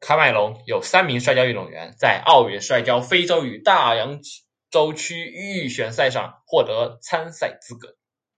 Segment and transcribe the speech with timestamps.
[0.00, 4.20] 喀麦隆有三名摔跤运动员在奥运摔跤非洲与大洋
[4.70, 7.94] 洲区预选赛上获得参赛资格。